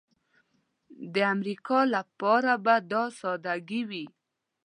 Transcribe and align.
د 1.13 1.15
امریکا 1.33 1.79
لپاره 1.95 2.51
به 2.65 2.75
دا 2.91 3.03
سادګي 3.19 3.81
وای. 3.89 4.05